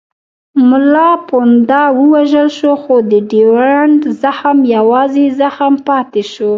ملا 0.69 1.09
پونده 1.27 1.81
ووژل 2.01 2.49
شو 2.57 2.73
خو 2.83 2.95
د 3.11 3.13
ډیورنډ 3.31 4.01
زخم 4.23 4.57
یوازې 4.75 5.25
زخم 5.39 5.73
پاتې 5.87 6.23
شو. 6.33 6.49